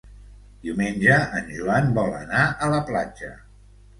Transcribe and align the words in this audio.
Diumenge 0.63 1.17
en 1.41 1.51
Joan 1.59 1.93
vol 1.97 2.09
anar 2.21 2.41
a 2.65 2.71
la 2.75 2.83
platja. 2.91 3.33